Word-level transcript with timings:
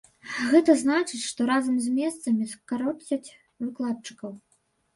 Гэта 0.53 0.73
значыць, 0.83 1.21
што 1.31 1.41
разам 1.51 1.75
з 1.85 1.93
месцамі 1.99 2.49
скароцяць 2.55 3.33
выкладчыкаў. 3.69 4.31